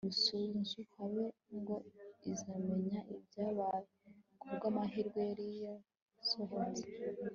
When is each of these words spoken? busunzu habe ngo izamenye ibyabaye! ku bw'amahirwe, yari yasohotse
busunzu 0.07 0.79
habe 0.95 1.23
ngo 1.57 1.75
izamenye 2.31 2.97
ibyabaye! 3.15 3.85
ku 4.39 4.47
bw'amahirwe, 4.55 5.19
yari 5.29 5.47
yasohotse 5.65 6.85